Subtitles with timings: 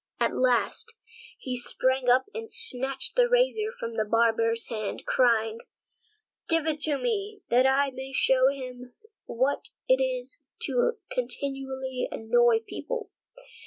[0.19, 0.91] At last
[1.37, 5.59] he sprang up and snatched the razor from the barber's hand, crying:
[6.49, 8.95] "Give it to me, that I may show him
[9.25, 13.11] what it is to continually annoy people."